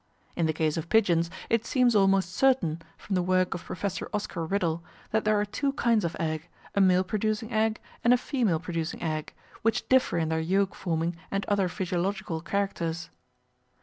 In 0.35 0.47
the 0.47 0.51
case 0.51 0.77
of 0.77 0.89
pigeons 0.89 1.29
it 1.47 1.63
seems 1.63 1.95
almost 1.95 2.33
certain, 2.33 2.81
from 2.97 3.13
the 3.13 3.21
work 3.21 3.53
of 3.53 3.65
Professor 3.65 4.09
Oscar 4.15 4.43
Riddle, 4.47 4.83
that 5.11 5.25
there 5.25 5.39
are 5.39 5.45
two 5.45 5.73
kinds 5.73 6.03
of 6.03 6.15
egg, 6.19 6.47
a 6.73 6.81
male 6.81 7.03
producing 7.03 7.53
egg 7.53 7.79
and 8.03 8.11
a 8.11 8.17
female 8.17 8.59
producing 8.59 9.03
egg, 9.03 9.31
which 9.61 9.87
differ 9.89 10.17
in 10.17 10.29
their 10.29 10.39
yolk 10.39 10.73
forming 10.73 11.15
and 11.29 11.45
other 11.45 11.67
physiological 11.69 12.41
characters. 12.41 13.11